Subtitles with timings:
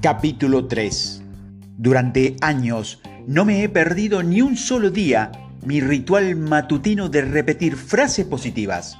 [0.00, 1.22] Capítulo 3
[1.76, 5.32] Durante años no me he perdido ni un solo día
[5.66, 8.96] mi ritual matutino de repetir frases positivas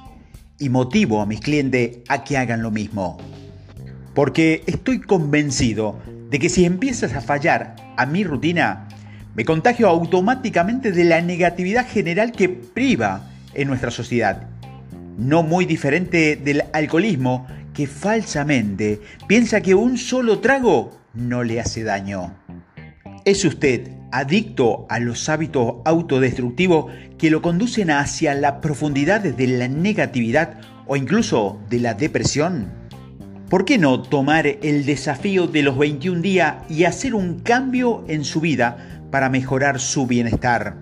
[0.59, 3.17] y motivo a mis clientes a que hagan lo mismo.
[4.13, 5.97] Porque estoy convencido
[6.29, 8.89] de que si empiezas a fallar a mi rutina,
[9.35, 14.49] me contagio automáticamente de la negatividad general que priva en nuestra sociedad.
[15.17, 17.47] No muy diferente del alcoholismo
[17.79, 22.35] que falsamente piensa que un solo trago no le hace daño.
[23.23, 29.69] ¿Es usted adicto a los hábitos autodestructivos que lo conducen hacia las profundidades de la
[29.69, 32.67] negatividad o incluso de la depresión?
[33.49, 38.25] ¿Por qué no tomar el desafío de los 21 días y hacer un cambio en
[38.25, 40.75] su vida para mejorar su bienestar?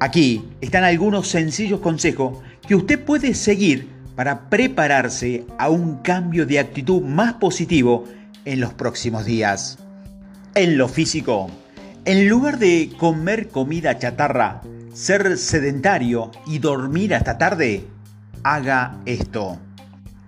[0.00, 6.58] Aquí están algunos sencillos consejos que usted puede seguir para prepararse a un cambio de
[6.58, 8.04] actitud más positivo
[8.44, 9.78] en los próximos días.
[10.56, 11.48] En lo físico,
[12.04, 14.60] en lugar de comer comida chatarra,
[14.92, 17.84] ser sedentario y dormir hasta tarde,
[18.42, 19.60] haga esto.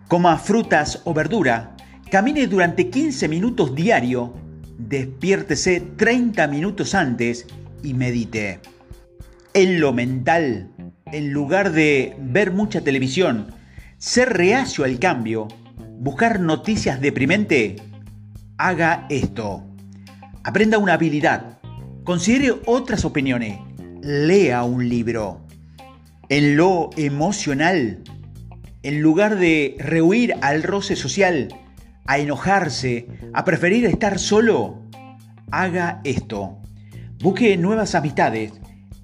[0.07, 1.75] Coma frutas o verdura,
[2.13, 4.33] camine durante 15 minutos diario,
[4.79, 7.45] despiértese 30 minutos antes
[7.83, 8.61] y medite.
[9.53, 10.69] En lo mental,
[11.07, 13.59] en lugar de ver mucha televisión,
[14.01, 15.47] ser reacio al cambio,
[15.99, 17.77] buscar noticias deprimente,
[18.57, 19.63] haga esto.
[20.43, 21.59] Aprenda una habilidad,
[22.03, 23.61] considere otras opiniones,
[24.01, 25.47] lea un libro.
[26.31, 28.03] En lo emocional,
[28.83, 31.49] en lugar de rehuir al roce social,
[32.07, 34.81] a enojarse, a preferir estar solo,
[35.51, 36.57] haga esto.
[37.19, 38.55] Busque nuevas amistades,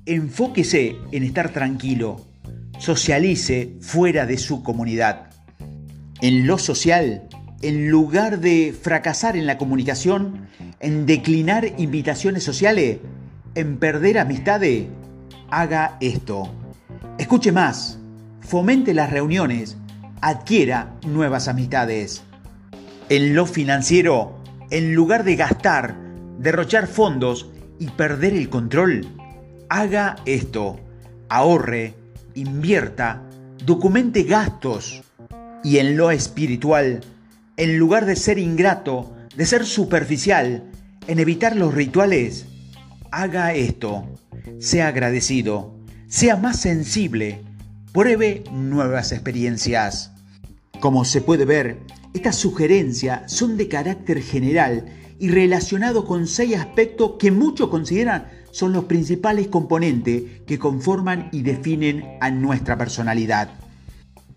[0.07, 2.25] enfóquese en estar tranquilo,
[2.79, 5.31] socialice fuera de su comunidad.
[6.21, 7.29] En lo social,
[7.63, 10.49] en lugar de fracasar en la comunicación,
[10.81, 12.99] en declinar invitaciones sociales,
[13.55, 14.87] en perder amistades,
[15.51, 16.53] haga esto.
[17.19, 17.99] Escuche más,
[18.41, 19.77] fomente las reuniones,
[20.21, 22.23] adquiera nuevas amistades.
[23.09, 24.39] En lo financiero,
[24.71, 25.97] en lugar de gastar,
[26.39, 29.07] derrochar fondos y perder el control,
[29.69, 30.79] haga esto.
[31.29, 31.95] Ahorre,
[32.37, 33.23] invierta,
[33.65, 35.03] documente gastos
[35.65, 37.01] y en lo espiritual,
[37.57, 40.65] en lugar de ser ingrato, de ser superficial,
[41.09, 42.47] en evitar los rituales,
[43.11, 44.07] haga esto,
[44.59, 45.75] sea agradecido,
[46.09, 47.41] sea más sensible,
[47.93, 50.13] pruebe nuevas experiencias.
[50.81, 51.79] Como se puede ver,
[52.13, 54.85] estas sugerencias son de carácter general
[55.19, 61.43] y relacionado con seis aspectos que muchos consideran son los principales componentes que conforman y
[61.43, 63.51] definen a nuestra personalidad.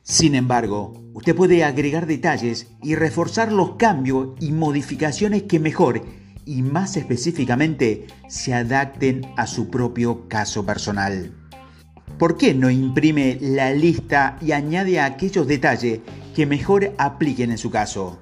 [0.03, 6.01] Sin embargo, usted puede agregar detalles y reforzar los cambios y modificaciones que mejor
[6.45, 11.31] y más específicamente se adapten a su propio caso personal.
[12.17, 16.01] ¿Por qué no imprime la lista y añade aquellos detalles
[16.35, 18.19] que mejor apliquen en su caso?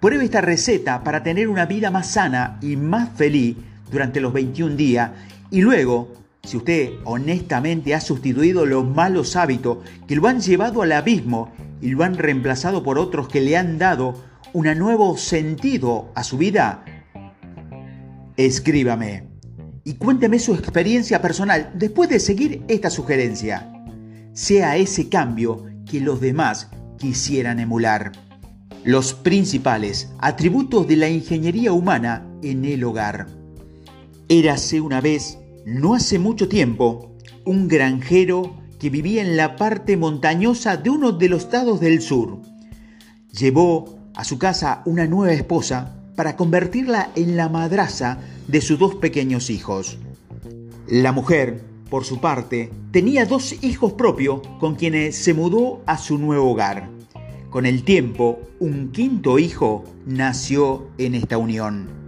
[0.00, 3.56] Pruebe esta receta para tener una vida más sana y más feliz
[3.90, 5.10] durante los 21 días
[5.50, 6.12] y luego,
[6.42, 11.90] si usted honestamente ha sustituido los malos hábitos que lo han llevado al abismo y
[11.90, 14.14] lo han reemplazado por otros que le han dado
[14.52, 16.84] un nuevo sentido a su vida,
[18.36, 19.28] escríbame
[19.84, 23.72] y cuénteme su experiencia personal después de seguir esta sugerencia.
[24.32, 28.12] Sea ese cambio que los demás quisieran emular
[28.84, 33.39] los principales atributos de la ingeniería humana en el hogar.
[34.32, 40.76] Érase una vez, no hace mucho tiempo, un granjero que vivía en la parte montañosa
[40.76, 42.40] de uno de los estados del sur.
[43.36, 48.94] Llevó a su casa una nueva esposa para convertirla en la madraza de sus dos
[48.94, 49.98] pequeños hijos.
[50.86, 56.18] La mujer, por su parte, tenía dos hijos propios con quienes se mudó a su
[56.18, 56.88] nuevo hogar.
[57.50, 61.99] Con el tiempo, un quinto hijo nació en esta unión.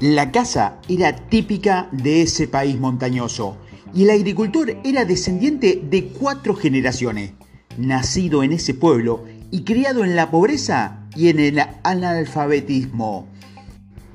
[0.00, 3.56] La casa era típica de ese país montañoso
[3.94, 7.32] y el agricultor era descendiente de cuatro generaciones,
[7.78, 13.26] nacido en ese pueblo y criado en la pobreza y en el analfabetismo.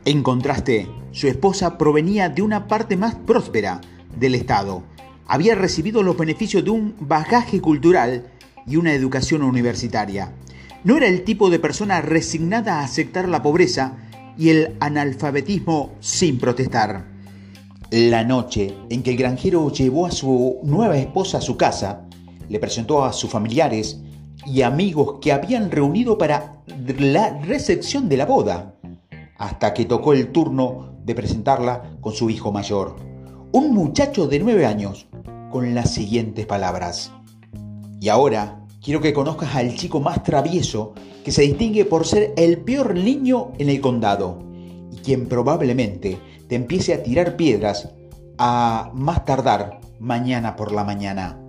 [0.06, 3.82] En contraste, su esposa provenía de una parte más próspera
[4.20, 4.84] del Estado.
[5.26, 8.28] Había recibido los beneficios de un bagaje cultural
[8.68, 10.32] y una educación universitaria.
[10.84, 13.98] No era el tipo de persona resignada a aceptar la pobreza
[14.42, 17.06] y el analfabetismo sin protestar.
[17.92, 22.08] La noche en que el granjero llevó a su nueva esposa a su casa,
[22.50, 24.00] le presentó a sus familiares
[24.48, 26.54] y amigos que habían reunido para
[26.98, 28.74] la recepción de la boda.
[29.38, 32.96] hasta que tocó el turno de presentarla con su hijo mayor,
[33.52, 35.08] un muchacho de nueve años,
[35.52, 37.12] con las siguientes palabras.
[38.00, 40.94] Y ahora quiero que conozcas al chico más travieso
[41.24, 44.40] que se distingue por ser el peor niño en el condado
[44.92, 47.90] y quien probablemente te empiece a tirar piedras
[48.38, 51.40] a más tardar mañana por la mañana.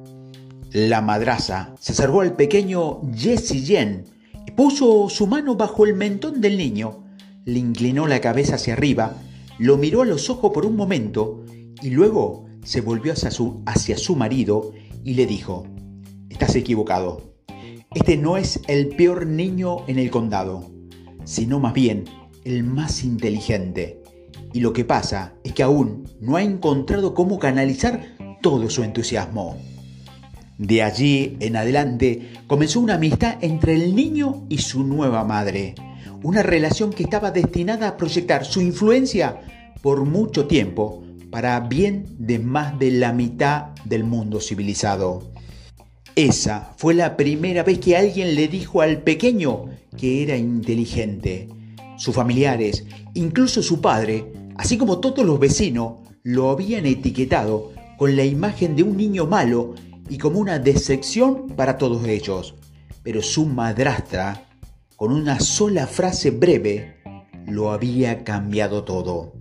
[0.72, 4.04] La madraza se acercó al pequeño Jesse Jen
[4.46, 7.04] y puso su mano bajo el mentón del niño,
[7.44, 9.16] le inclinó la cabeza hacia arriba,
[9.58, 11.44] lo miró a los ojos por un momento
[11.80, 14.72] y luego se volvió hacia su, hacia su marido
[15.04, 15.66] y le dijo,
[16.30, 17.31] estás equivocado.
[17.94, 20.70] Este no es el peor niño en el condado,
[21.24, 22.04] sino más bien
[22.42, 24.02] el más inteligente.
[24.54, 28.02] Y lo que pasa es que aún no ha encontrado cómo canalizar
[28.40, 29.58] todo su entusiasmo.
[30.56, 35.74] De allí en adelante comenzó una amistad entre el niño y su nueva madre,
[36.22, 39.40] una relación que estaba destinada a proyectar su influencia
[39.82, 45.31] por mucho tiempo para bien de más de la mitad del mundo civilizado.
[46.14, 49.66] Esa fue la primera vez que alguien le dijo al pequeño
[49.96, 51.48] que era inteligente.
[51.96, 58.24] Sus familiares, incluso su padre, así como todos los vecinos, lo habían etiquetado con la
[58.24, 59.74] imagen de un niño malo
[60.10, 62.56] y como una decepción para todos ellos.
[63.02, 64.48] Pero su madrastra,
[64.96, 66.96] con una sola frase breve,
[67.46, 69.32] lo había cambiado todo.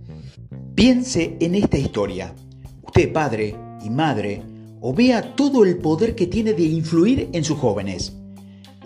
[0.74, 2.34] Piense en esta historia.
[2.82, 4.42] Usted, padre y madre,
[4.82, 8.14] o vea todo el poder que tiene de influir en sus jóvenes.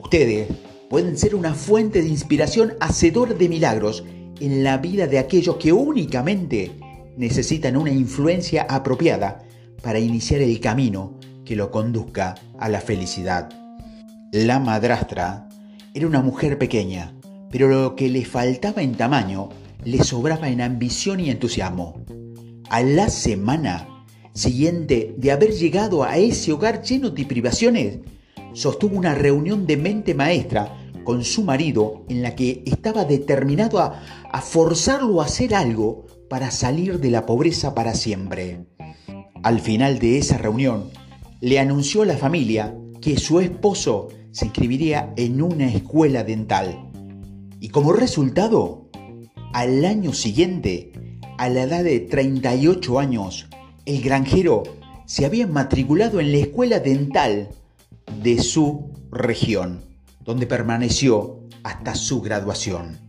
[0.00, 0.46] Ustedes
[0.90, 4.04] pueden ser una fuente de inspiración hacedora de milagros
[4.38, 6.70] en la vida de aquellos que únicamente
[7.16, 9.43] necesitan una influencia apropiada
[9.82, 13.49] para iniciar el camino que lo conduzca a la felicidad.
[14.32, 15.49] La madrastra
[15.94, 17.16] era una mujer pequeña,
[17.50, 19.49] pero lo que le faltaba en tamaño
[19.82, 22.04] le sobraba en ambición y entusiasmo.
[22.69, 23.95] A la semana
[24.36, 27.98] siguiente de haber llegado a ese hogar lleno de privaciones,
[28.52, 34.02] sostuvo una reunión de mente maestra con su marido en la que estaba determinado a,
[34.42, 38.66] forzarlo a hacer algo para salir de la pobreza para siempre.
[39.42, 40.90] Al final de esa reunión,
[41.40, 46.90] le anunció a la familia que su esposo se inscribiría en una escuela dental.
[47.60, 48.90] Y como resultado,
[49.54, 50.92] al año siguiente,
[51.38, 53.48] a la edad de 38 años,
[53.86, 54.64] el granjero
[55.06, 57.48] se había matriculado en la escuela dental
[58.20, 59.84] de su región,
[60.24, 63.05] donde permaneció hasta su graduación.